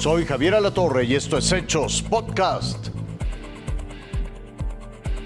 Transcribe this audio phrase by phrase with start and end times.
[0.00, 2.88] Soy Javier Alatorre y esto es Hechos Podcast.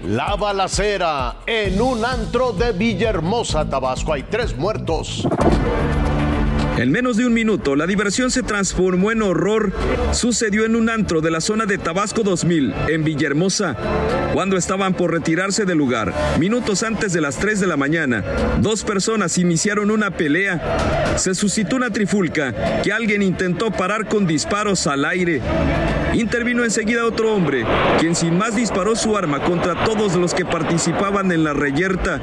[0.03, 4.11] La balacera en un antro de Villahermosa, Tabasco.
[4.11, 5.25] Hay tres muertos.
[6.77, 9.71] En menos de un minuto, la diversión se transformó en horror.
[10.11, 13.77] Sucedió en un antro de la zona de Tabasco 2000, en Villahermosa,
[14.33, 16.13] cuando estaban por retirarse del lugar.
[16.37, 18.25] Minutos antes de las 3 de la mañana,
[18.59, 21.15] dos personas iniciaron una pelea.
[21.15, 25.41] Se suscitó una trifulca que alguien intentó parar con disparos al aire.
[26.13, 27.65] Intervino enseguida otro hombre,
[27.99, 32.19] quien sin más disparó su arma contra todos los que participaban en la reyerta.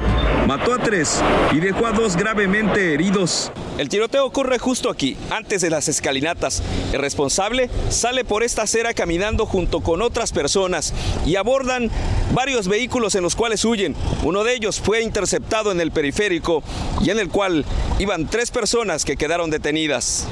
[0.47, 3.51] Mató a tres y dejó a dos gravemente heridos.
[3.77, 6.61] El tiroteo ocurre justo aquí, antes de las escalinatas.
[6.91, 10.93] El responsable sale por esta acera caminando junto con otras personas
[11.25, 11.89] y abordan
[12.33, 13.95] varios vehículos en los cuales huyen.
[14.23, 16.63] Uno de ellos fue interceptado en el periférico
[17.01, 17.65] y en el cual
[17.99, 20.27] iban tres personas que quedaron detenidas.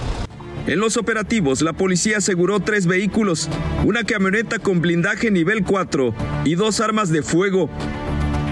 [0.67, 3.50] En los operativos, la policía aseguró tres vehículos,
[3.83, 6.13] una camioneta con blindaje nivel 4
[6.45, 7.67] y dos armas de fuego.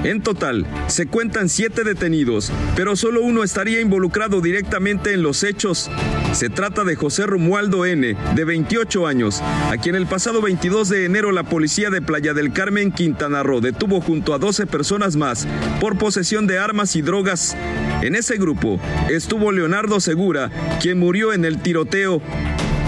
[0.03, 5.89] En total, se cuentan siete detenidos, pero solo uno estaría involucrado directamente en los hechos.
[6.31, 11.05] Se trata de José Romualdo N., de 28 años, a quien el pasado 22 de
[11.05, 15.45] enero la policía de Playa del Carmen, Quintana Roo, detuvo junto a 12 personas más
[15.81, 17.57] por posesión de armas y drogas.
[18.01, 20.49] En ese grupo estuvo Leonardo Segura,
[20.81, 22.21] quien murió en el tiroteo.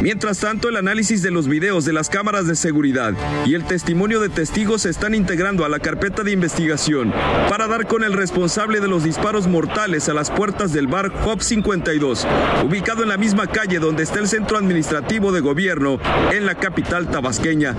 [0.01, 3.13] Mientras tanto, el análisis de los videos de las cámaras de seguridad
[3.45, 7.13] y el testimonio de testigos se están integrando a la carpeta de investigación
[7.49, 11.43] para dar con el responsable de los disparos mortales a las puertas del bar Hop
[11.43, 12.27] 52,
[12.65, 15.99] ubicado en la misma calle donde está el centro administrativo de gobierno
[16.31, 17.75] en la capital tabasqueña.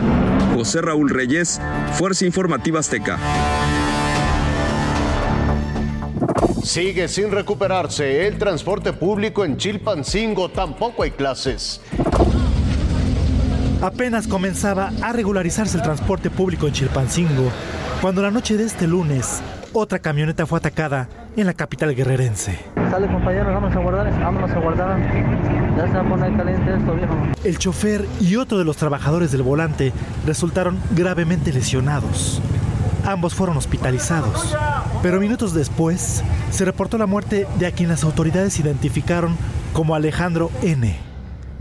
[0.54, 1.60] José Raúl Reyes,
[1.98, 3.18] Fuerza Informativa Azteca.
[6.62, 11.80] Sigue sin recuperarse el transporte público en Chilpancingo, tampoco hay clases.
[13.82, 17.50] Apenas comenzaba a regularizarse el transporte público en Chilpancingo,
[18.00, 22.60] cuando la noche de este lunes, otra camioneta fue atacada en la capital guerrerense.
[22.92, 25.00] Sale compañeros, vámonos a guardar, vámonos a guardar.
[25.76, 27.14] Ya se va a poner caliente esto, viejo.
[27.42, 29.92] El chofer y otro de los trabajadores del volante
[30.24, 32.40] resultaron gravemente lesionados.
[33.04, 34.56] Ambos fueron hospitalizados,
[35.02, 36.22] pero minutos después
[36.52, 39.36] se reportó la muerte de a quien las autoridades identificaron
[39.72, 41.11] como Alejandro N.,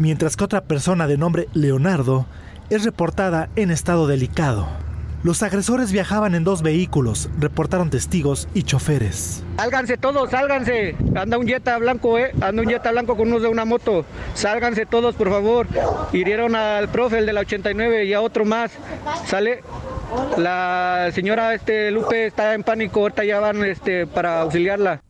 [0.02, 2.26] mientras que otra persona de nombre Leonardo
[2.70, 4.68] es reportada en estado delicado.
[5.24, 9.44] Los agresores viajaban en dos vehículos, reportaron testigos y choferes.
[9.58, 10.96] Sálganse todos, sálganse.
[11.16, 12.32] Anda un Jetta blanco, eh.
[12.42, 14.04] Anda un Jetta blanco con unos de una moto.
[14.34, 15.68] Sálganse todos, por favor.
[16.12, 18.72] Hirieron al profe, el de la 89, y a otro más.
[19.28, 19.62] Sale.
[20.38, 25.02] La señora este, Lupe está en pánico, ahorita ya van este, para auxiliarla.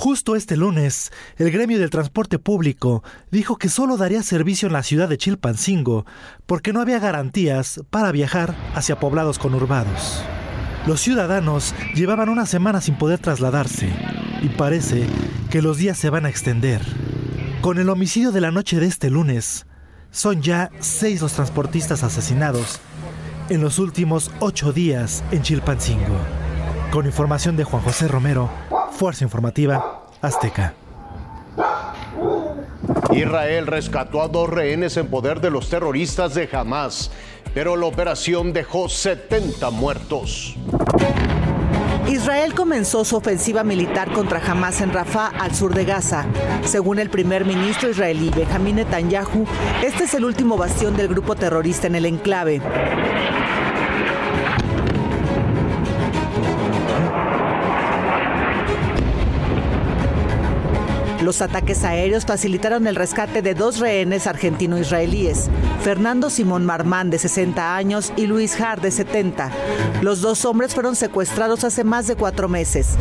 [0.00, 4.82] Justo este lunes, el gremio del transporte público dijo que solo daría servicio en la
[4.82, 6.06] ciudad de Chilpancingo
[6.46, 10.22] porque no había garantías para viajar hacia poblados conurbados.
[10.86, 13.92] Los ciudadanos llevaban una semana sin poder trasladarse
[14.40, 15.06] y parece
[15.50, 16.80] que los días se van a extender.
[17.60, 19.66] Con el homicidio de la noche de este lunes,
[20.10, 22.80] son ya seis los transportistas asesinados
[23.50, 26.16] en los últimos ocho días en Chilpancingo.
[26.90, 28.50] Con información de Juan José Romero,
[29.00, 30.74] Fuerza Informativa Azteca.
[33.14, 37.10] Israel rescató a dos rehenes en poder de los terroristas de Hamas,
[37.54, 40.54] pero la operación dejó 70 muertos.
[42.10, 46.26] Israel comenzó su ofensiva militar contra Hamas en Rafah, al sur de Gaza.
[46.66, 49.46] Según el primer ministro israelí Benjamin Netanyahu,
[49.82, 52.60] este es el último bastión del grupo terrorista en el enclave.
[61.22, 65.50] Los ataques aéreos facilitaron el rescate de dos rehenes argentino-israelíes,
[65.82, 69.50] Fernando Simón Marmán, de 60 años, y Luis Har, de 70.
[70.00, 72.96] Los dos hombres fueron secuestrados hace más de cuatro meses.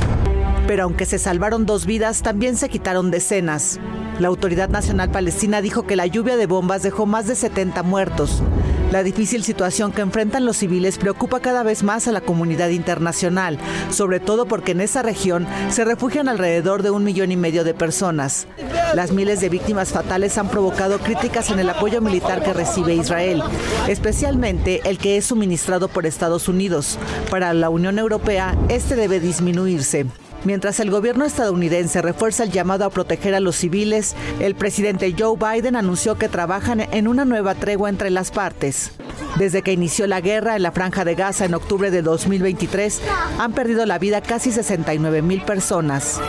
[0.68, 3.80] Pero aunque se salvaron dos vidas, también se quitaron decenas.
[4.19, 8.44] La Autoridad Nacional Palestina dijo que la lluvia de bombas dejó más de 70 muertos.
[8.91, 13.59] La difícil situación que enfrentan los civiles preocupa cada vez más a la comunidad internacional,
[13.91, 17.75] sobre todo porque en esa región se refugian alrededor de un millón y medio de
[17.75, 18.47] personas.
[18.95, 23.44] Las miles de víctimas fatales han provocado críticas en el apoyo militar que recibe Israel,
[23.88, 26.97] especialmente el que es suministrado por Estados Unidos.
[27.30, 30.07] Para la Unión Europea, este debe disminuirse.
[30.45, 35.38] Mientras el gobierno estadounidense refuerza el llamado a proteger a los civiles, el presidente Joe
[35.38, 38.91] Biden anunció que trabajan en una nueva tregua entre las partes.
[39.38, 43.01] Desde que inició la guerra en la franja de Gaza en octubre de 2023,
[43.38, 46.21] han perdido la vida casi 69 mil personas.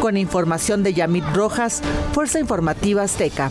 [0.00, 1.82] Con información de Yamit Rojas,
[2.12, 3.50] Fuerza Informativa Azteca.